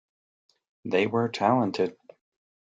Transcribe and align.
They 0.83 1.05
were 1.05 1.29
talented. 1.29 1.95